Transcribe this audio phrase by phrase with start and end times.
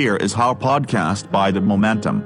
[0.00, 2.16] Here is our podcast by The Momentum.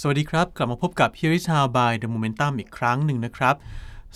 [0.00, 3.54] สวัสดีครับ กลับมาพบกับ Here is How by The Momentum อีกครั้งหนึ่งนะครับ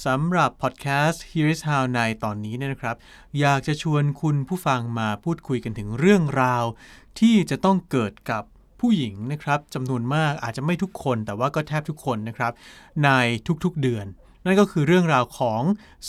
[0.06, 2.96] สำหรับพอดแคสต์ Here is How ในตอนนี้เนี่ยนะครับ
[3.40, 6.64] อยากจะชวนคุณผู้ฟังมาพูดคุยกันถึงเรื่องราว
[7.20, 8.42] ที่จะต้องเกิดกับ
[8.80, 12.52] ผู้หญิงนะครับจำนวนมากอาจจะไม่ทุกคน แต่ว่าก็แทบทุกคนนะครับ
[13.04, 13.10] ใน
[13.64, 14.06] ทุกๆเดือน
[14.44, 15.62] นั่นก็คือเรื่องราวของ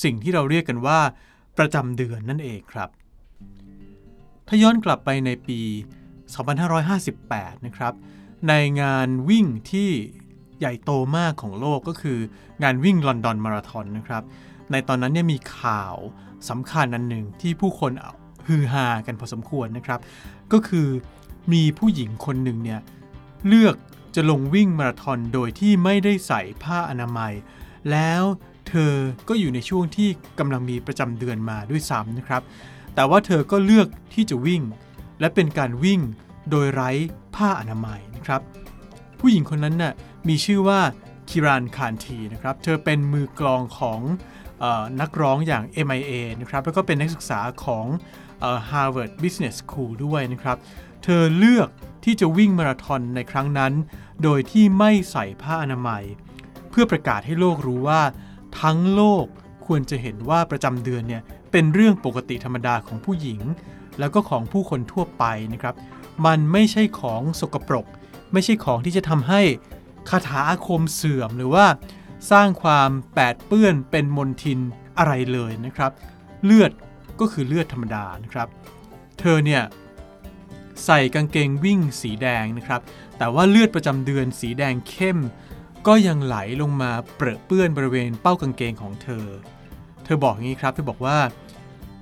[0.03, 0.99] สิ่งที่เราเรียกกันว่า
[1.57, 2.89] ประจำเดือนนั่นเองครับ
[4.47, 5.59] ถ้าย้อนกลับไปในปี
[6.83, 7.93] 2558 นะครับ
[8.47, 9.89] ในงานวิ่งที่
[10.59, 12.19] ใหญ่โตมากของโลกก็คือ
[12.63, 14.23] งานวิ่งลอนดอนมาราธอนนะครับ
[14.71, 15.95] ในตอนนั้นเนี่ยมีข่าว
[16.49, 17.91] สำคัญอันหนึ่งที่ผู้คน
[18.47, 19.99] ฮือฮากันพอสมควรนะครับ
[20.53, 20.87] ก็คือ
[21.53, 22.79] มีผู้หญิงคนหนึ่งเนี่ย
[23.47, 23.75] เลือก
[24.15, 27.33] จะลงวิ่งมาราธอนโดยที่ไม่ได้ใส่ผ้าอนามัย
[27.91, 28.23] แล้ว
[28.69, 28.93] เธอ
[29.29, 32.41] ก็อยู่ในช่วงที่กำลังมีประจำเดือนมาด้วยซ้ำนะครับ
[32.95, 34.61] แต่ว่าเธอก็เลือกที่จะวิ่ง
[35.19, 36.01] และเป็นการวิ่ง
[36.49, 36.91] โดยไร้
[37.35, 38.41] ผ้าอนามัยนะครับ
[39.19, 39.93] ผู้หญิงคนนั้นน่ะ
[40.27, 40.79] มีชื่อว่า
[41.29, 44.01] คิรานคานทีนะครับ เธอเป็นมือกลองของ
[44.63, 47.85] ออนักร้องอย่าง MIA นะครับ แล้วก็เป็นนักศึกษาของ
[48.39, 50.57] เออ Harvard Business School ด้วยนะครับ
[51.03, 51.69] เธอเลือก
[52.03, 53.73] ที่จะวิ่งมาราธอนในครั้งนั้น
[54.23, 56.03] โดยที่ไม่ใส่ผ้าอนามัย
[56.69, 58.01] เพื่อประกาศให้โลกรู้ว่า
[58.61, 59.25] ทั้งโลก
[59.65, 63.41] ควรจะเห็นว่าประจำเดือนเนี่ยเป็นเรื่องปกติธรรมดาของผู้หญิง
[63.99, 65.23] แล้วก็ของผู้คนทั่วไป
[65.53, 65.75] นะครับ
[66.25, 67.85] มันไม่ใช่ของสกปรก
[68.33, 69.41] ไม่ใช่ของที่จะทำให้
[70.09, 71.65] คาถาอาคมเสื่อมหรือว่า
[72.31, 74.59] สร้างความแปดเปื้อนเป็นมนทิน
[74.97, 75.91] อะไรเลยนะครับ
[76.43, 76.71] เลือด
[77.19, 78.47] ก็คือเลือดธรรมดานะครับ
[79.19, 79.63] เธอเนี่ย
[80.85, 82.81] ใส่กางเกงวิ่งสีแดงนะครับ
[83.17, 85.17] แต่ว่าเลือดประจำเดือนสีแดงเข้ม
[85.87, 89.25] ก็ยังไหลลงมาเปรอะเปื้อนบริเวณเป้ากางเกงของเธอ
[90.03, 91.19] เธอบอกอย่างนี้ครับ เธอบอกว่า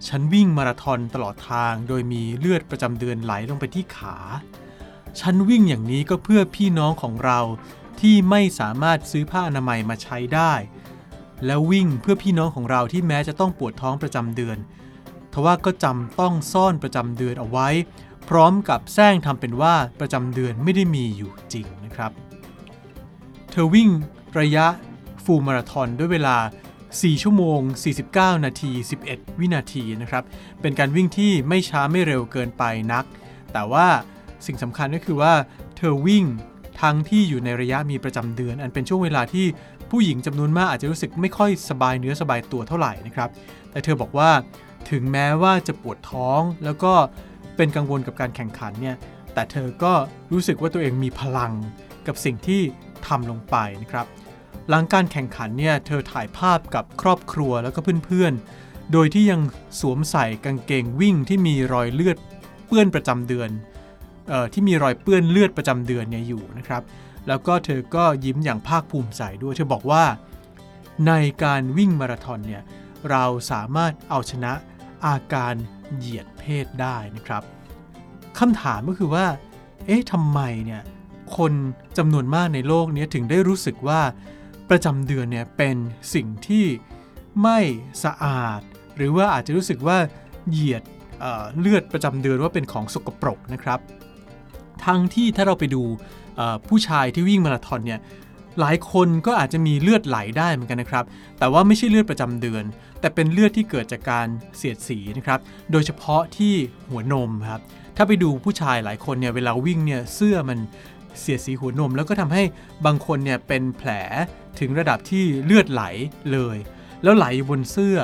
[0.08, 4.18] ฉันวิ่งมาราธอนตลอดทางโดยมีเลือดประจำเดือนไหลลงไปที่ขา
[5.20, 7.40] ฉันวิ่งอย่างนี้ก็เพื่อพี่น้องของเรา
[8.00, 10.54] ที่ไม่สามารถซื้อผ้าอนามัยมาใช้ได้
[11.46, 14.58] แล้ววิ่งเพื่อพี่น้องของเราที่แม้จะต้องปวดท้องประจำเดือน
[15.34, 17.70] ทว่าก็จำต้องซ่อนประจำเดือนเอาไว้
[18.30, 22.12] พร้อมกับแซงทำเป็นว่าประจำเดือนไม่ได้มีอยู่จริงนะครับ
[23.56, 23.90] เธอวิ่ง
[24.40, 24.66] ระยะ
[25.24, 26.38] ฟูลมาราธอนด้วยเวลา
[26.80, 27.60] 4 ชั่วโมง
[28.02, 28.72] 49 นาที
[29.06, 30.24] 11 วินาทีนะครับ
[30.62, 33.06] เป็นการวิ่งที่ไม่ช้าไม่เร็วเกินไปนัก
[33.54, 33.88] แต่ว่า
[34.46, 35.34] สิ่งสำคัญก็คือว่า
[35.78, 36.24] เธอวิ่ง
[36.82, 39.46] ทั้งที่อยู่ในระยะมีประจำเดือน อันเป็นช่วงเวลาที่
[39.92, 43.30] ผู้หญิงจำนวนมากอาจจะรู้สึกไม่ค่อยสบายเนื้อสบายตัวเท่าไหร่นะครับ
[43.72, 44.30] แต่เธอบอกว่า
[44.90, 46.94] ถึงแม้ว่าจะปวดท้องแล้วก็
[47.56, 48.96] เป็นกังวลกับการแข่งขันเนี่ย
[49.34, 49.94] แต่เธอก็
[50.32, 51.54] รู้สึกว่าตัวเองมีพลัง
[52.08, 52.62] กับสิ่งที่
[53.08, 54.08] ทำลงไปนะครับ
[54.70, 59.42] หลังการแข่งขันเนี่ยเธอถ่ายภาพกับครอบครัวแล้วก็เพื่อนๆ โดยที่ยัง
[59.80, 62.18] สวมใส่กางเกงวิ่งที่มีรอยเลือด
[62.68, 63.50] เปื้อนประจำเดือน
[64.32, 66.84] ออที่มีรอยเปื้อนเลือดประจำเดือนเนี่ยอยู่นะครับ
[67.28, 70.04] แล้วก็เธอก็ยิ้มอย่างภาคภูมิใจด้วยเธอบอกว่า
[71.08, 72.64] ในการวิ่งมาราธอนเนี่ย
[73.10, 74.54] เราสามารถเอาชนะ
[75.06, 75.54] อาการ
[75.96, 77.44] เหยียดเพศได้นะครับ
[78.40, 79.26] คำถามก็คือว่า
[79.86, 80.82] เอ๊ะทำไมเนี่ย
[81.38, 81.54] คน
[81.98, 84.02] จำนวนมากในโลกนี้ถึงได้รู้สึกว่า
[84.70, 85.76] ประจำเดือนเนี่ยเป็น
[86.14, 86.66] สิ่งที่
[87.44, 87.60] ไม่
[88.04, 88.60] สะอาด
[88.96, 89.98] หรือว่าอาจจะรู้สึกว่า
[90.50, 90.84] เหยียด
[91.20, 93.80] เเลือดประจำเดือนว่าเป็นของสกปรกนะครับ
[94.86, 95.84] ทั้งที่ถ้าเราไปดู
[96.68, 98.00] ผู้ชายที่วิ่งมาราธอนเนี่ย
[98.60, 101.06] หลายคนก็อาจจะมีเลือดไหลได้เหมือนกันนะครับ
[101.40, 102.64] แต่ว่าไม่ใช่เลือดประจำเดือน
[103.00, 104.28] แต่เป็นเลือดที่เกิดจากการ
[104.58, 105.40] เสียดสีนะครับ
[105.72, 106.54] โดยเฉพาะที่
[106.90, 107.62] หัวนมครับ
[107.98, 110.60] ถ้าไปดูผู้ชายหลายคนเนี่ยเวลาวิ่งเนี่ยเสื้อมัน
[111.20, 112.44] เสียดสีหัวนม แล้วก็ทำให้
[112.86, 113.90] บางคนเนี่ยเป็นแผล
[114.60, 115.84] ถึงระดับที่เลือดไหล
[116.32, 116.58] เลย
[117.04, 117.98] แล้วไหลบนเสื้อ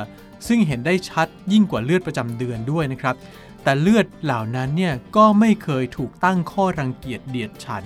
[0.48, 3.16] ซึ่งเห็นได้ชัดยิ่งกว่าเลือดประจำเดือนด้วยนะครับ
[3.64, 7.86] แต่เลือดเหล่านั้นเนี่ยก็ไม่เคยถูกตั้งข้อรังเกียจเดียดฉัน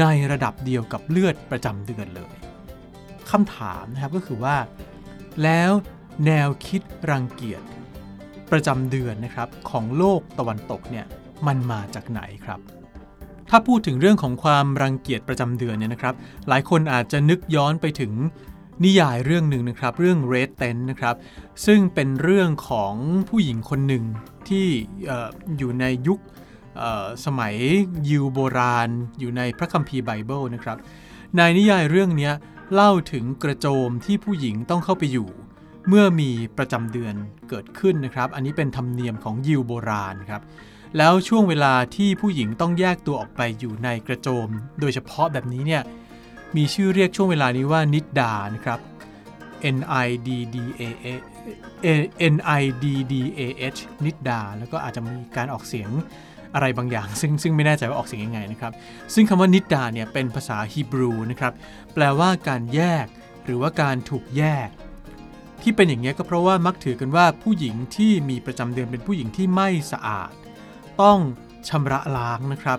[0.00, 2.34] ในระดับเดียวกับเลือดประจำเดือนเลย
[3.30, 4.56] คำถามนะครับก็คือว่า
[5.42, 5.70] แล้ว
[6.26, 7.62] แนวคิดรังเกียจ
[8.52, 11.06] ประจำเดือนนะครับของโลกตะวันตกเนี่ย
[11.46, 12.60] มันมาจากไหนครับ
[13.50, 16.14] ถ้าพูดถึงเรื่องของความรังเกียจประจำเดือนเนี่ยนะครับ
[16.48, 18.12] หลายคนอาจจะนึกย้อนไปถึง
[18.84, 21.14] นิยายเรื่องหนึ่งนะครับ เรื่อง Red Tent นะครับ
[21.66, 22.94] ซึ่งเป็นเรื่องของ
[23.28, 24.04] ผู้หญิงคนหนึ่ง
[24.48, 24.66] ที่
[25.10, 25.12] อ
[25.58, 26.18] อยู่ในยุค
[27.24, 27.54] สมัย
[28.08, 28.88] ยิวโบราณ
[29.18, 30.78] อยู่ในพระคัมภีร์ไบเบิลนะครับ
[31.36, 32.30] ในนิยายเรื่องนี้
[32.74, 35.28] เล่าถึงกระโจมที่ผู้หญิงต้องเข้าไปอยู่
[35.88, 37.14] เมื่อมีประจำเดือน
[37.48, 40.42] เกิดขึ้นนะครับ อันนี้เป็นธรรมเนียมของยิวโบราณครับ
[40.98, 44.48] แล้วช่วงเวลาที่ผู้หญิงต้องแยกตัวออกไปอยู่ในกระโจม
[44.80, 45.82] โดยเฉพาะแบบนี้เนี่ย
[46.56, 48.78] มีชื่อเรียกช่วงเวลานี้ว่านิดดานะครับ
[49.76, 50.82] N I D D A
[52.34, 53.40] N I D D A
[53.74, 55.90] H นิดดา แล้วก็อาจจะมีการออกเสียง
[56.54, 58.72] อะไรบางอย่าง ซึ่งซึ่งไม่แน่ใจว่าออกเสียงยังไงนะครับ
[59.14, 61.52] ซึ่งคำว่านิดดาเนี่ยเป็นภาษาฮีบรูนะครับ
[61.94, 63.06] แปลว่าการแยก
[63.44, 64.68] หรือว่าการถูกแยก
[65.62, 70.30] ที่เป็นอย่างนี้ก็เพราะว่ามักถือกันว่าผู้หญิงที่มีประจำเดือนเป็นผู้หญิงที่ไม่สะอาด
[71.02, 71.18] ต้อง
[71.68, 72.78] ชำระล้างนะครับ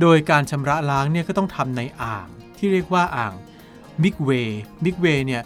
[0.00, 3.34] โดยการชำระล้างเนี่ยก็ต้องทำในอ่างที่เรียกว่าอ่าง
[4.02, 5.42] มิกเวย์มิกเวย์เนี่ย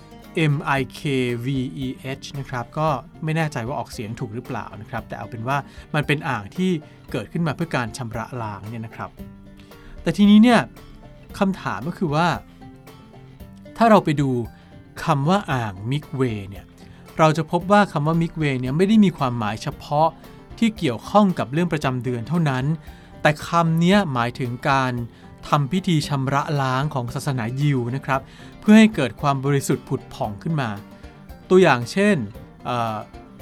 [0.53, 1.00] M I K
[1.44, 1.47] V
[1.85, 1.87] E
[2.20, 2.88] H นะครับ ก็
[3.25, 5.56] ไม่แน่ใจว่าออกเสียงถูกหรือเปล่านะครับ แต่เอาเป็นว่า
[5.94, 6.70] มันเป็นอ่างที่
[7.12, 9.11] เกิดขึ้นมาเพื่อการชำระล้างเนี่ยนะครับ
[10.03, 10.61] แต่ทีนี้เนี่ย
[11.38, 12.29] คำถามก็คือว่า
[13.76, 14.31] ถ้าเราไปดู
[15.05, 16.64] คำว่าอ่าง mikveh เนี่ย
[17.19, 20.09] เราจะพบว่าคำว่า mikveh เนี่ยไม่ได้มีความหมายเฉพาะ
[20.59, 22.65] ที่เกี่ยวข้องกับเรื่องประจำเดือนเท่านั้น
[23.23, 24.93] แต่คำนี้หมายถึงการ
[25.49, 28.21] ทำพิธีชำระล้างของศาสนายิวนะครับ
[28.61, 30.71] เพื่อให้เกิดความบริสุทธิ์ผุดผ่องขึ้นมา
[31.51, 32.17] ตัวอย่างเช่น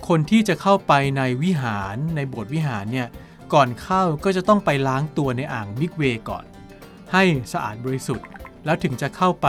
[0.09, 3.09] คนที่จะเข้าไปในวิหารในโบสถ์วิหารเนี่ย
[3.55, 6.45] ก่อนเข้าก็จะต้องไปล้างตัวในอ่างมิกเวก่อน
[7.13, 7.23] ให้
[7.53, 8.27] สะอาดบริสุทธิ์
[8.65, 9.49] แล้วถึงจะเข้าไป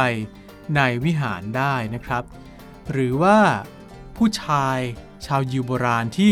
[0.75, 2.23] ในวิหารได้นะครับ
[2.91, 3.37] หรือว่า
[4.17, 4.77] ผู้ชาย
[5.25, 6.31] ชาวยิวโบราณที่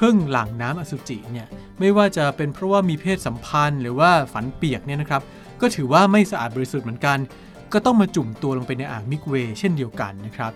[0.00, 1.46] พิ่งหลั่งน้ำอสุจิเนี่ย
[1.80, 5.22] ไม่ว่าจะเป็นเพราะว่ามีเพศสัมพันธ์ หรือว่าฝันเปียกเนี่ยนะครับ
[5.60, 7.18] ก็ถือว่าไม่สะอาดบริสุทธิ์เหมือนกัน
[7.72, 10.52] ก็ต้องมาจุ่มตัวลงไปในอ่างมิกเวเช่นเดียวกันนะครับ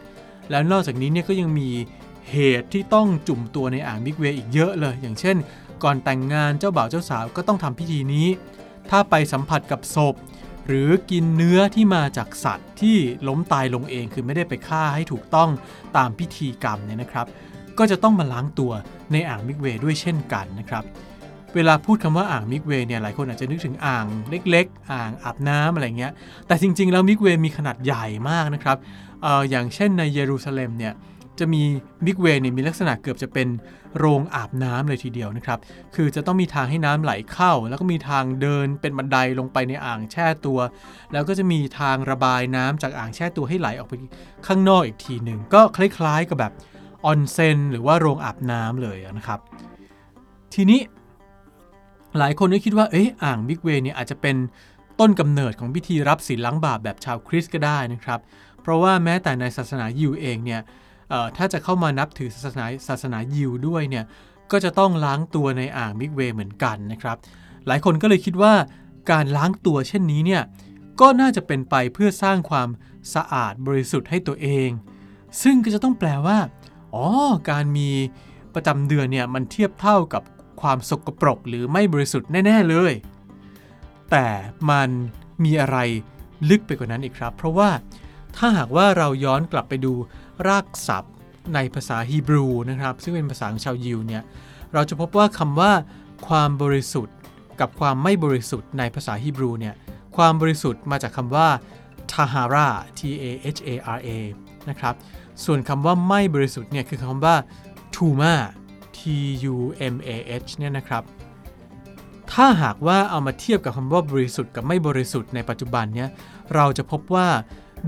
[0.50, 1.70] แล้วนอกจากนี้เนี่ยก็ยังมี
[2.30, 5.36] เหตุที่ต้องจุ่มตัวในอ่างมิกเวอีกเยอะเลย อย่างเช่น
[5.82, 8.28] ก่อนแต่งงานเจ้าบ่าวเจ้าสาวก็ต้องทำพิธีนี้
[8.90, 10.14] ถ้าไปสัมผัสกับศพ
[10.66, 12.96] หรือกินเนื้อที่มาจากสัตว์ที่
[13.28, 15.50] ล้มตายลงเองคือไม่ได้ไปฆ่าให้ถูกต้อง
[15.96, 17.26] ตามพิธีกรรมเนี่ยนะครับ
[17.78, 18.72] ก็จะต้องมาล้างตัว
[19.12, 20.84] ในอ่าง mikveh ด้วยเช่นกันนะครับ
[21.54, 26.12] เวลาพูดคำว่าอ่าง mikveh เนี่ยหลายคนอาจจะนึกถึงอ่างเล็ก ๆ อ่างอาบน้ำอะไรเงี้ย
[26.46, 28.76] แต่จริง ๆ แล้ว mikveh มีขนาดใหญ่มากนะครับ
[29.24, 30.92] อ่ออย่างเช่นในเยรูซาเล็มเนี่ย
[31.38, 31.62] จะมี
[32.06, 33.48] mikveh เนี่ยมีลักษณะเกือบจะเป็น
[33.98, 35.58] โรงอาบน้ำเลยทีเดียวนะครับ
[35.94, 40.58] คือจะต้องมีทางให้น้ำไหลเข้า แล้วก็มีทางเดินเป็นบันไดลงไปในอ่างแช่ตัว
[41.12, 43.94] แล้วก็จะมีทางระบายน้ำจากอ่างแช่ตัวให้ไหลออกไป
[44.46, 46.52] ข้างนอกอีกทีหนึ่งก็คล้าย ๆ กับแบบ
[47.04, 49.40] ออนเซนหรือว่าโรงอาบน้ำเลยนะครับ
[50.54, 50.80] ทีนี้
[52.18, 54.36] หลายคนก็คิดว่าเอ๊ะอ่างมิกเวเนี่ยอาจจะเป็น
[55.00, 58.20] ต้นกำเนิดของพิธีรับศีลล้างบาปแบบชาวคริสต์ก็ได้นะครับ
[58.62, 60.60] เพราะว่าแม้แต่ในศาสนายิวเองเนี่ย
[61.36, 64.04] ถ้าจะเข้ามานับถือศาสนาศาสนายิวด้วยเนี่ย
[64.52, 67.16] ก็จะต้องล้างตัวในอ่างมิกเวเหมือนกันนะครับ
[67.66, 68.54] หลายคนก็เลยคิดว่า
[69.10, 70.42] การล้างตัวเช่นนี้เนี่ย
[71.00, 72.68] ก็น่าจะเป็นไปเพื่อสร้างความ
[73.14, 74.70] สะอาดบริสุทธิ์ให้ตัวเอง
[75.42, 76.38] ซึ่งก็จะต้องแปลว่า
[76.94, 77.06] อ๋อ
[77.50, 77.90] การมี
[78.54, 80.22] ประจำเดือนเนี่ยมันเทียบเท่ากับ
[80.60, 82.92] ความสกปรกหรือไม่บริสุทธิ์แน่ ๆ เลย
[84.10, 84.26] แต่
[84.70, 84.88] มัน
[85.44, 85.78] มีอะไร
[86.50, 87.70] ลึกไปกว่านั้นอีกครับ เพราะว่า
[88.36, 89.92] ถ้าหากว่าเราย้อนกลับไปดู
[90.48, 91.14] รากศัพท์
[91.54, 94.22] ในภาษาฮีบรูนะครับ ซึ่งเป็นภาษาของชาวยิวเนี่ย
[94.72, 95.72] เราจะพบว่าคำว่า
[96.28, 97.16] ความบริสุทธิ์
[97.60, 99.74] กับความไม่บริสุทธิ์ในภาษาฮีบรูเนี่ย
[100.16, 101.48] ความบริสุทธิ์มาจากคำว่า
[102.12, 102.68] tahara
[102.98, 103.24] t a
[103.56, 104.08] h a r a
[104.68, 104.94] นะครับ
[105.44, 107.36] ส่วนคำว่าไม่บริสุทธิ์เนี่ยคือคำว่า
[107.94, 108.34] tuma
[108.98, 109.00] t
[109.52, 109.54] u
[109.94, 110.10] m a
[110.44, 111.02] h เนี่ยนะครับ
[112.32, 116.08] ถ้าหากว่าเอามาเทียบกับคำว่าบริสุทธิ์กับไม่บริสุทธิ์ในปัจจุบันเนี่ย
[116.54, 117.28] เราจะพบว่า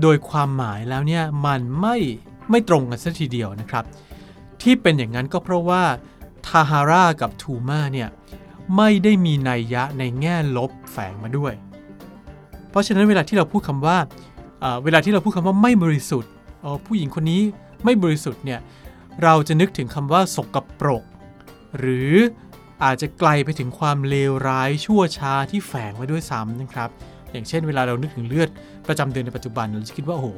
[0.01, 1.97] โดยความหมายแล้วเนี่ยมันไม่
[2.49, 3.85] ไม่ตรงกันสัทีเดียวนะครับ
[4.61, 5.83] ที่เป็นอย่างนั้นก็เพราะว่า
[6.47, 8.09] ทาฮาร่ากับทูมาเนี่ย
[8.77, 11.53] ไม่ได้มีนัยยะในแง่ลบแฝงมาด้วย
[12.69, 13.97] เพราะฉะนั้นเวลาที่เราพูดคำว่า
[14.83, 16.31] เวลาที่เราพูดคำว่าไม่บริสุทธิ์
[16.85, 17.41] ผู้หญิงคนนี้
[17.83, 18.59] ไม่บริสุทธิ์เนี่ย
[19.23, 21.03] เราจะนึกถึงคำว่าสกปรก
[21.79, 22.13] หรือ
[22.83, 26.89] อาจจะไกลไปถึงความเลวร้ายชั่วช้าที่แฝงไว้ด้วยซ้ำนะครับ
[27.31, 28.49] อย่างเช่นเวลาเรานึกถึงเลือด
[28.87, 30.29] ประจำเดือนในปัจจุบันเราจะคิดว่าโอ้โห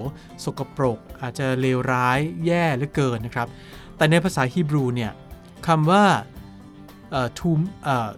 [0.43, 3.47] สกปรก อาจจะเลวร้ายแย่เหลือเกินนะครับ
[3.97, 5.11] แต่ในภาษาฮีบรูเนี่ย
[5.67, 6.03] คำว่า
[7.39, 7.51] ทู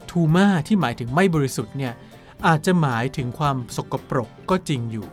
[0.09, 1.93] ทูมาที่หมายถึงไม่บริสุทธิ์เนี่ย
[2.47, 5.07] อาจจะหมายถึงความสกปรกก็จริงอยู่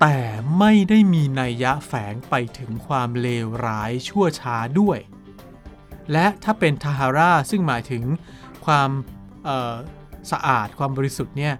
[0.00, 0.16] แต่
[0.58, 4.98] ไม่ได้มีนัยยะแฝงไปถึงความเลวร้ายชั่วช้าด้วย
[6.12, 8.02] และถ้าเป็นทาฮาราซึ่งหมายถึง
[8.66, 8.90] ความ
[10.32, 11.54] สะอาดความบริสุทธิ์เนี่ย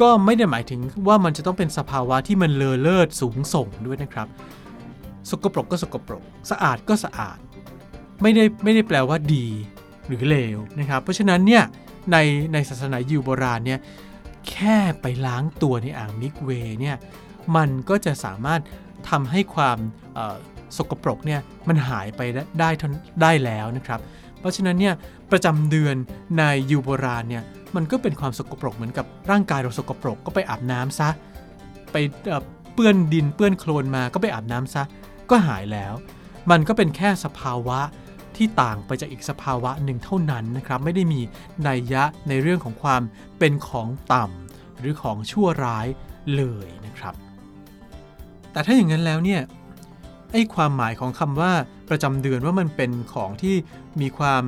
[0.00, 4.28] ก็ไม่ได้หมายถึงว่ามันจะต้องเป็นสภาวะที่มันเลอเลิศสูงส่งด้วยนะครับ
[5.30, 7.38] สกปรกก็สกปรก สะอาดก็สะอาด
[8.22, 9.46] ไม่ได้ไม่ได้แปลว่าดี
[10.06, 11.64] หรือเลวนะครับ เพราะฉะนั้นเนี่ย
[12.12, 12.16] ใน
[12.52, 13.80] ในศาสนายิวโบราณเนี่ย
[14.50, 16.96] แค่ไปล้างตัวในอ่างมิกเวเนี่ย
[17.56, 18.60] มันก็จะสามารถ
[19.10, 19.78] ทำให้ความ
[20.76, 22.70] สกปรกเนี่ยมันหายไปได้
[23.22, 24.00] ได้แล้วนะครับ
[24.38, 24.94] เพราะฉะนั้นเนี่ย
[25.30, 25.96] ประจำเดือน
[26.38, 27.42] ในยิวโบราณเนี่ย
[27.76, 31.08] มันก็เป็นความสกปรกเหมือนกับร่างกายเราสกปรกก็ไปอาบน้ำซะ
[31.92, 31.96] ไป
[32.74, 34.82] เปื้อนดินเปื้อนโคลนมาก็ไปอาบน้ำซะ
[35.30, 35.94] ก็หายแล้ว
[36.50, 37.80] มันก็เป็นแค่สภาวะ
[38.36, 41.20] ที่ต่างไปจากอีกสภาวะหนึ่งเท่านั้นนะครับ ไม่ได้มี
[41.68, 43.02] นัยยะในเรื่องของความ
[43.38, 45.86] เป็นของต่ำหรือของชั่วร้าย
[46.36, 47.14] เลยนะครับ
[48.52, 49.40] แต่ถ้าอย่างนั้นแล้วเนี่ย
[50.32, 51.52] ไอ้ความหมายของคำว่า
[51.90, 53.56] ประจำเดือนว่ามันเป็นของที่
[54.00, 54.42] มีความ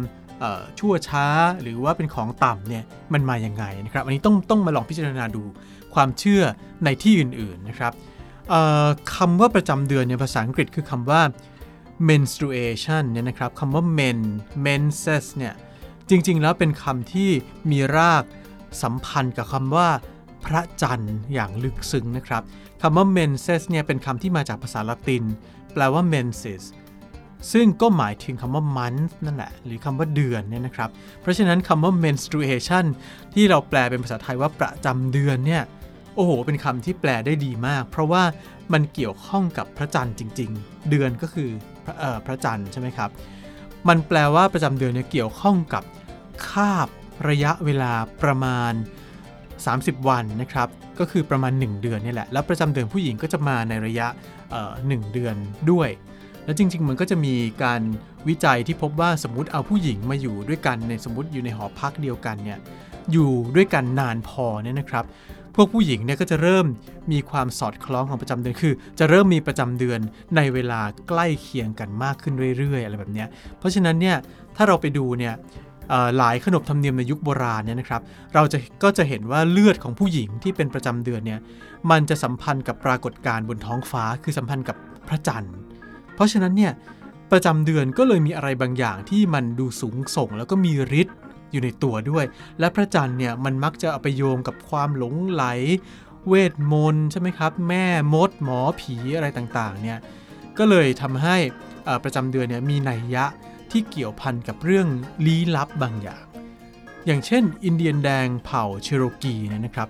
[0.79, 1.27] ชั่วช้า
[1.63, 5.43] หรือว่าเป็นของต่ำเนี่ยมันมาอย่างไงนะครับอันนี้ต้องต้องมาลองพิจารณาดู
[5.95, 6.43] ความเชื่อ
[6.85, 7.93] ในที่อื่นๆนะครับ
[9.17, 11.23] คำว่าประจำเดือนในภาษาอังกฤษคือคำว่า
[12.09, 14.21] menstruation เนี่ยนะครับคำว่า men
[14.67, 15.55] menses เนี่ย
[16.11, 17.31] จริงๆแล้วเป็นคำที่
[17.71, 18.25] มีราก
[18.83, 19.89] สัมพันธ์กับคำว่า
[20.45, 22.43] พระจันทร์อย่างลึกซึ้งนะครับ
[22.83, 25.25] คำว่า menses เนี่ยเป็นคำที่มาจากภาษาละติน
[25.73, 26.63] แปลว่า menses
[27.53, 32.85] ซึ่งก็หมายถึงคำว่า month นั่นแหละ หรือคำว่าเดือนเนี่ยนะครับ เพราะฉะนั้นคำว่า menstruation
[33.35, 35.63] ที่เราแปลเป็นภาษาไทยว่าประจำเดือนเนี่ย
[36.15, 38.23] โอ้โห เป็นคำที่แปลได้ดีมาก เพราะว่า
[38.73, 41.51] มันเกี่ยวข้องกับพระจันทร์จริง ๆ เดือนก็คือ
[41.85, 41.95] พระ
[42.27, 43.11] พระจันทร์ใช่ไหมครับ
[43.89, 45.83] มันแปลว่าประจำเดือนเนี่ยเกี่ยวข้องกับ
[46.49, 46.89] คาบ
[47.29, 48.73] ระยะเวลาประมาณ
[49.77, 54.07] 30 วันนะครับ ก็คือประมาณ 1 เดือนนี่แหละ แล้วประจำเดือนผู้หญิงก็จะมาในระยะ
[54.87, 55.35] หนึ่งเดือน
[55.71, 55.89] ด้วย
[56.45, 57.83] แล้วจริง ๆ มันก็จะมีการ
[58.29, 62.59] วิจัยที่พบว่าสมมติเอาผู้หญิงมาอยู่ด้วยกันในสมมติอยู่ในหอพักเดียวกันเนี่ย
[63.13, 65.05] อยู่ด้วยกันนานพอเนี่ยนะครับ
[65.55, 66.67] พวกผู้หญิงเนี่ยก็จะเริ่ม
[67.13, 70.01] มีความสอดคล้องของประจำเดือน คือ จะเริ่มมีประจำเดือน
[70.37, 73.25] ในเวลาใกล้เคียงกันมากขึ้นเรื่อยๆ อะไรแบบนี้
[73.59, 74.17] เพราะฉะนั้นเนี่ย
[74.57, 75.35] ถ้าเราไปดูเนี่ย
[76.19, 78.03] หลายขนบธรรมเนียมในยุคโบราณเนี่ยนะครับ
[78.35, 81.41] เราจะก็จะเห็นว่าเลือดของผู้หญิงที่เป็นประจำเดือนเนี่ย
[81.91, 84.77] มันจะสัมพันธ์กับปรากฏการณ์บนท้องฟ้าคือสัมพันธ์กับ
[85.09, 85.55] พระจันทร์
[86.15, 86.73] เพราะฉะนั้นเนี่ย
[87.33, 91.17] ประจำเดือนก็เลยมีอะไรบางอย่างที่มันดูสูงส่ง แล้วก็มีฤทธิ์
[91.53, 92.25] อยู่ในตัวด้วย
[92.61, 95.45] และพระจันทร์เนี่ยมันมักจะเอาไปโยงกับความหลงไหล
[96.29, 97.85] เวทมนต์ใช่ไหมครับ แม่
[98.15, 100.01] มด หมอผีอะไรต่างๆเนี่ย
[100.59, 101.37] ก็เลยทำให้
[102.05, 103.25] ประจำเดือนเนี่ยมีนัยยะ
[103.73, 104.87] ที่เกี่ยวพันกับเรื่อง
[105.27, 106.25] ลี้ลับบางอย่าง
[107.07, 109.89] อย่างเช่น อินเดียนแดงเผ่าเชโรกีเนี่ยนะครับ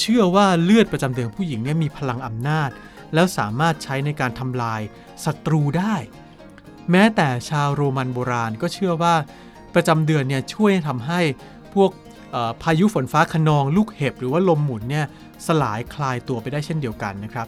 [0.00, 2.70] เชื่อว่าเลือดประจำเดือนผู้หญิงเนี่ยมีพลังอำนาจ
[3.14, 4.80] แล้วสามารถใช้ในการทำลาย
[5.24, 5.94] ศัตรูได้
[6.90, 9.14] แม้แต่ชาวโรมันโบราณก็เชื่อว่า
[9.74, 11.20] ประจำเดือนเนี่ยช่วยทำให้
[11.74, 11.90] พวก
[12.62, 15.06] พายุฝนฟ้าขนองลูกเห็บหรือว่าลมหมุนเนี่ย
[15.46, 17.46] สลายคลายตัวไปได้เช่นเดียวกันนะครับ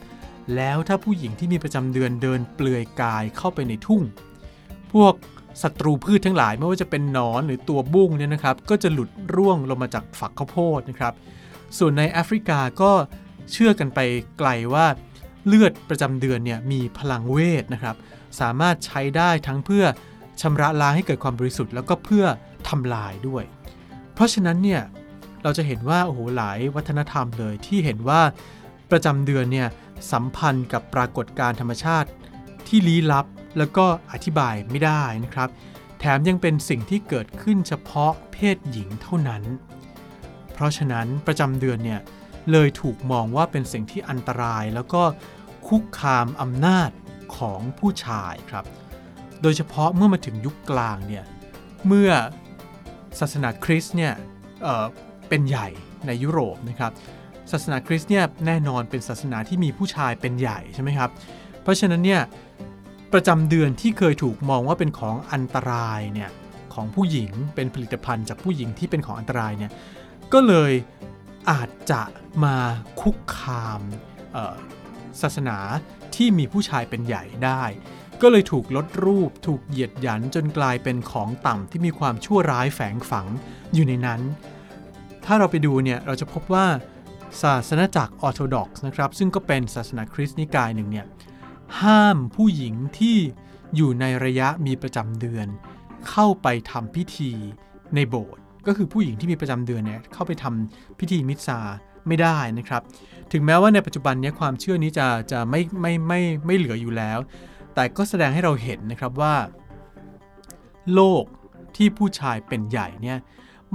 [0.56, 4.02] แล้วถ้าผู้หญิงที่มีประจำเดือนเดินเปลือยกายเข้าไปในทุ่ง
[4.92, 5.14] พวก
[5.62, 11.14] ศัตรูพืชทั้งหลายไม่ว่าจะเป็นหนอนหรือตัวบุ้งเนี่ยนะครับ ก็จะหลุดร่วงลงมาจากฝักข้าวโพดนะครับ
[11.78, 12.92] ส่วนในแอฟริกาก็
[13.52, 13.98] เชื่อกันไป
[14.38, 14.86] ไกลว่า
[15.46, 17.96] เลือดประจำเดือนเนี่ยมีพลังเวทนะครับ
[18.40, 19.84] สามารถใช้ได้ทั้งเพื่อ
[20.40, 22.24] ชำระล้างให้เกิดความบริสุทธิ์ แล้วก็เพื่อ
[22.68, 23.44] ทำลายด้วย
[24.14, 24.82] เพราะฉะนั้นเนี่ย
[25.42, 28.20] เราจะเห็นว่าโอ้โหหลายวัฒนธรรมเลยที่เห็นว่า
[28.90, 29.68] ประจำเดือนเนี่ย
[30.12, 32.08] สัมพันธ์กับปรากฏการธรรมชาติ
[32.68, 33.26] ที่ลี้ลับ
[33.58, 35.48] แล้วก็อธิบายไม่ได้นะครับ
[35.98, 39.42] แถมยังเป็นสิ่งที่เกิดขึ้นเฉพาะเพศหญิงเท่านั้น
[40.52, 42.00] เพราะฉะนั้นประจำเดือนเนี่ย
[42.52, 45.02] เลยถูกมองว่าเป็นสิ่งที่อันตรายแล้วก็
[45.68, 46.90] คุกคามอำนาจ
[47.36, 48.64] ของผู้ชายครับ
[49.42, 51.24] โดยเฉพาะเมื่อมาถึงยุคกลางเนี่ย
[51.86, 52.10] เมื่อ
[53.20, 54.12] ศาสนาคริสต์เนี่ย
[54.62, 55.68] เเป็นใหญ่
[56.06, 56.92] ในยุโรปนะครับ
[57.52, 61.10] ศาสนาคริสต์เนี่ยแน่นอนเป็นศาสนาที่มีผู้ชายเป็นใหญ่ใช่ไหมครับ
[61.62, 62.22] เพราะฉะนั้นเนี่ย
[63.12, 66.30] ประจำเดือนที่เคยถูกมองว่าเป็นของอันตรายเนี่ย
[66.74, 69.72] ของผู้หญิงเป็นผลิตภัณฑ์จากผู้หญิงที่เป็นของอันตรายเนี่ย
[70.32, 70.72] ก็เลย
[71.50, 72.02] อาจจะ
[72.44, 72.56] มา
[73.00, 73.80] คุกคาม
[75.20, 75.58] ศาสนา
[76.14, 77.64] ที่มีผู้ชายเป็นใหญ่ได้
[78.22, 83.26] ก็เลยถูกลดรูปถูกเหยียดหยันจนกลายเป็นของต่ำที่มีความชั่วร้ายแฝงฝัง
[83.74, 84.20] อยู่ในนั้น
[85.24, 86.66] ถ้าเราไปดูเนี่ยเราจะพบว่า
[87.42, 91.06] ศาสนาจักรออร์โธดอกส์นะครับ ซึ่งก็เป็นศาสนาคริสต์นิกายหนึ่งเนี่ย
[91.82, 93.16] ห้ามผู้หญิงที่
[93.76, 95.46] อยู่ในระยะมีประจำเดือน
[96.08, 97.32] เข้าไปทำพิธี
[97.94, 101.58] ในโบสถ์ก็คือผู้หญิงที่มีประจำเดือนเนี่ยเข้าไปทำพิธีมิสซา
[102.06, 102.82] ไม่ได้นะครับ
[103.32, 107.18] ถึงแม้ว่าในปัจจุบันนี้ความเชื่อนี้จะจะไม่ไม่ไม่ไม่เหลืออยู่แล้ว
[107.74, 109.34] แต่ก็แสดงให้เราเห็นนะครับว่า
[110.94, 111.24] โลก
[111.76, 113.18] ที่ผู้ชายเป็นใหญ่เนี่ย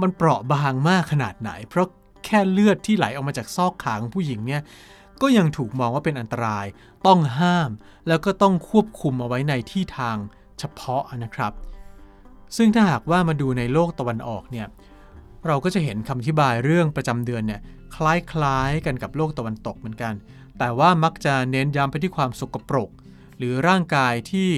[0.00, 1.86] มันเปราะบางมากขนาดไหน เพราะ
[2.24, 4.62] แค่เลือดที่ไหลออกมาจากซอกขาของผู้หญิงเนี่ย
[5.22, 6.66] ก็ยังถูกมองว่าเป็นอันตราย
[7.06, 7.70] ต้องห้าม
[8.08, 10.16] แล้วก็ต้องควบคุมเอาไว้ในที่ทาง
[10.58, 11.52] เฉพาะนะครับ
[12.56, 14.66] ซึ่งถ้าหากว่ามาดูในโลกตะวันออกเนี่ย
[15.46, 17.60] เราก็จะเห็นคำอธิบายเรื่องประจำเดือนเนี่ย
[17.94, 20.14] คล้ายๆกันกับโลกตะวันตกเหมือนกัน
[20.58, 22.90] แต่ว่ามักจะเน้นย้ำไปที่ความสกปรก
[23.38, 24.50] หรือร่างกายที่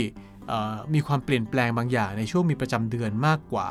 [0.94, 3.70] มีความเปลี่ยนแปลงบางอย่างในช่วงมีประจำเดือนมากกว่า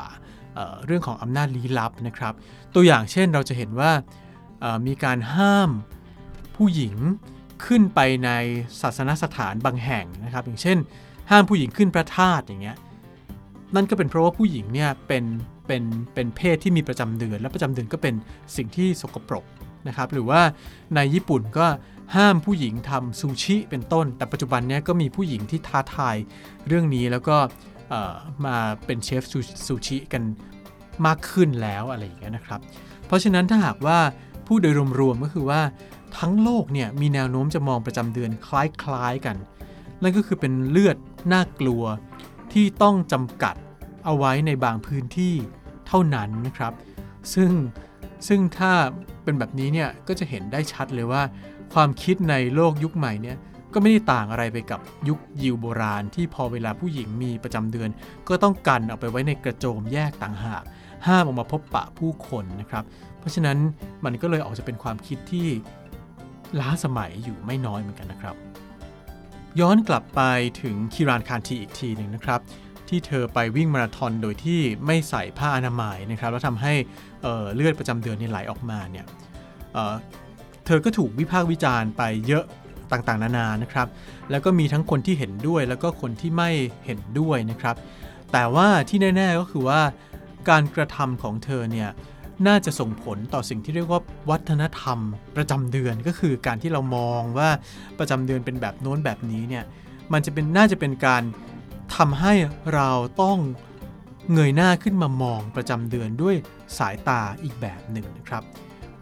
[0.85, 2.33] เรื่องของอำนาจลี้ลับนะครับ
[2.75, 3.91] ตัวอย่างเช่นเราจะเห็นว่า
[4.87, 5.69] มีการห้าม
[6.55, 6.95] ผู้หญิง
[7.65, 8.29] ขึ้นไปใน
[8.81, 10.77] ศาสนสถานบางแห่งนะครับ อย่างเช่น
[11.31, 12.77] ห้ามผู้หญิงขึ้นพระธาตุอย่างเงี้ย
[13.75, 15.23] นั่นก็เป็นเพราะว่าผู้หญิงเนี่ยเป็น
[15.67, 15.83] เป็น
[16.13, 18.15] เป็นเพศที่มีประจำเดือน และประจำเดือนก็เป็น
[18.55, 19.45] สิ่งที่สกปรก
[19.87, 20.41] นะครับ หรือว่า
[20.95, 21.67] ในญี่ปุ่นก็
[22.15, 26.15] ห้ามผู้หญิงทำซูชิเป็นต้น แต่ปัจจุบันเนี้ยก็มีผู้หญิงที่ท้าทาย
[26.67, 27.37] เรื่องนี้แล้วก็
[28.45, 29.23] มาเป็นเชฟ
[29.65, 30.23] ซูชิกัน
[31.05, 32.59] มากขึ้นแล้วอะไรอย่างเงี้ยนะครับ
[33.05, 33.99] เพราะฉะนั้นถ้าหากว่า
[34.47, 35.61] ผู้โดยรวมๆก็คือว่า
[36.17, 39.37] ทั้งโลกเนี่ยมีแนวโน้มจะมองประจำเดือนคล้ายๆกัน
[40.01, 40.97] นั่นก็คือเป็นเลือด
[41.33, 41.83] น่ากลัว
[42.53, 43.55] ที่ต้องจำกัด
[44.05, 45.35] เอาไว้ในบางพื้นที่
[45.87, 46.73] เท่านั้นนะครับ
[47.33, 47.51] ซึ่ง
[48.27, 48.71] ซึ่งถ้า
[49.23, 51.21] เป็นแบบนี้เนี่ยก็จะเห็นได้ชัดเลยว่า
[51.73, 53.37] ความคิดในโลกยุคใหม่เนี่ย
[53.73, 57.89] ก็ไม่ได้ต่างอะไรไปกับยุคยิวโบราณ ที่พอเวลาผู้หญิงมีประจำเดือน
[58.27, 60.63] ก็ต้องกันเอาไปไว้ในกระโจมแยกต่างหาก
[61.07, 62.83] ห้ามออกมาพบปะผู้คนนะครับ
[63.19, 63.57] เพราะฉะนั้น
[64.05, 65.47] มันก็เลยออกจะเป็นความคิดที่
[66.61, 68.35] ล้าสมัยอยู่ไม่น้อยเหมือนกันนะครับ
[69.59, 70.21] ย้อนกลับไป
[70.61, 72.41] ถึงคิรานคานทีอีกทีหนึ่งนะครับ
[72.89, 76.73] ที่เธอไปวิ่งมาราธอนโดยที่ไม่ใส่ผ้าอนามัยนะครับ แล้วทำให้
[77.21, 79.05] เเลือดประจำเดือนนี่ไหลออกมาเนี่ย
[79.73, 82.45] เเธอก็ถูกวิพากษ์วิจารณ์ไปเยอะ
[82.91, 83.87] ต่างๆ นานานะครับ
[84.31, 86.49] แล้วก็มีทั้งคนที่เห็นด้วยแล้วก็คนที่ไม่
[86.85, 87.75] เห็นด้วยนะครับ
[88.31, 89.81] แต่ว่าที่แน่ ๆก็คือว่า
[90.49, 91.89] การกระทำของเธอเนี่ย
[92.47, 94.99] น่าจะส่งผลต่อสิ่งที่เรียกว่าวัฒนธรรม
[95.35, 97.49] ประจำเดือนก็คือการที่เรามองว่า
[97.99, 99.63] ประจำเดือนเป็นแบบโน้นแบบนี้เนี่ย
[100.13, 101.23] มันจะเป็นน่าจะเป็นการ
[101.95, 102.33] ทำให้
[102.73, 102.89] เรา
[103.21, 103.37] ต้อง
[104.33, 106.35] เงยหน้าขึ้นมามองประจำเดือนด้วย
[106.77, 108.43] สายตาอีกแบบหนึ่งนะครับ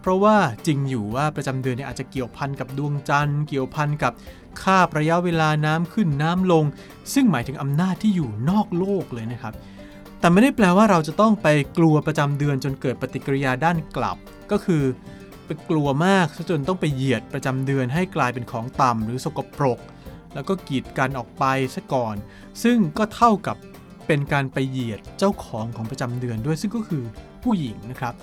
[0.01, 4.13] เพราะว่าจริงอยู่ว่าประจำเดือนเนี่ยอาจจะเกี่ยวพันกับดวงจันทร์ เกี่ยวพันกับ
[4.61, 6.65] ค่าระยะเวลาน้ำขึ้นน้ำลง
[7.13, 9.53] ซึ่งหมายถึงอำนาจที่อยู่นอกโลกเลยนะครับ
[10.21, 11.47] แต่ไม่ได้แปลว่าเราจะต้องไป
[11.77, 14.17] กลัวประจำเดือนจนเกิดปฏิกิริยาด้านกลับ
[14.51, 14.83] ก็คือ
[15.45, 19.79] ไปกลัวมากจนต้องไปเหยียดประจำเดือนให้กลายเป็นของต่ำหรือสกปรก
[20.33, 21.43] แล้วก็กีดกันออกไป
[21.75, 22.15] ซะก่อน
[22.63, 23.57] ซึ่งก็เท่ากับ
[24.07, 27.03] เป็นการไปเหยียดเจ้าของของประจำเดือนด้วยซึ่งก็คือ
[27.43, 28.13] ผู้หญิงนะครับ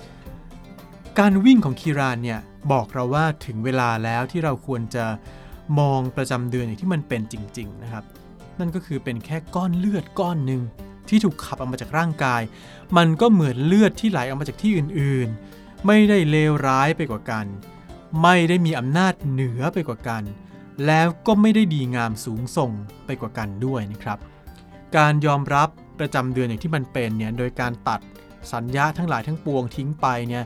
[1.19, 2.39] การวิ่งของคีรานเนี่ย
[2.71, 5.05] บอกเราว่าถึงเวลาแล้วที่เราควรจะ
[5.79, 8.03] มองประจำเดือนอย่างที่มันเป็นจริง ๆ นะครับ
[8.59, 10.61] นั่นก็คือเป็นแค่ก้อนเลือดก้อนหนึ่ง
[11.09, 12.41] ที่ถูกขับออกมาจากร่างกาย
[12.97, 17.45] มันก็เหมือนเลือดที่ไหลออกมาจากที่อื่นๆ ไม่ได้เลวร้ายไปกว่ากัน
[18.23, 20.23] ไม่ได้มีอำนาจเหนือไปกว่ากัน
[20.85, 22.71] แล้วก็ไม่ได้ดีงามสูงส่ง
[23.05, 24.19] ไปกว่ากันด้วยนะครับ
[24.97, 25.69] การยอมรับ
[25.99, 27.99] ประจำเดือนอย่างที่มันเป็นเนี่ยโดยการตัด
[28.53, 30.43] สัญญาทั้งหลายทั้งปวงทิ้งไปเนี่ย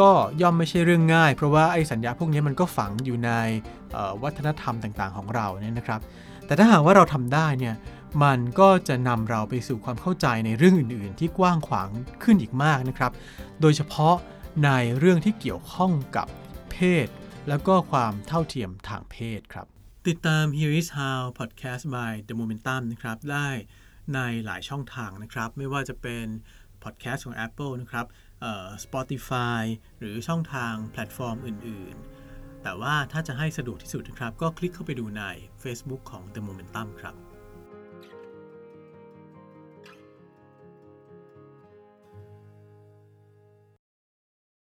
[0.00, 0.10] ก็
[0.40, 3.30] ย่อมไม่ใช่เรื่องง่าย เพราะว่าไอ้สัญญาพวกนี้มันก็ฝังอยู่ใน
[4.22, 6.00] วัฒนธรรมต่างๆ ของเราเนี่ยนะครับ
[6.46, 7.74] แต่ถ้าหากว่าเราทำได้เนี่ย
[8.24, 11.88] มันก็จะนำเราไปสู่ความเข้าใจในเรื่องอื่น ๆ ที่กว้างขวาง
[12.22, 13.12] ขึ้นอีกมากนะครับ
[13.60, 14.14] โดยเฉพาะ
[14.64, 16.26] ในเรื่องที่เกี่ยวข้องกับ
[16.70, 17.06] เพศ
[17.48, 19.66] แล้วก็ความเท่าเทียมทางเพศครับ
[20.08, 23.48] ติดตาม Here is How Podcast by The Momentum นะครับ ได้
[24.14, 26.26] ในหลายช่องทางนะครับ ไม่ว่าจะเป็น
[26.82, 28.06] podcast ของ Apple นะครับ
[28.84, 29.62] Spotify
[29.98, 31.94] หรือช่องทางแพลตฟอร์มอื่น
[32.28, 35.22] ๆ แต่ว่าถ้าจะให้สะดวกที่สุดนะครับ ก็คลิกเข้าไปดูใน
[35.62, 37.29] Facebook ของ The Momentum ครับ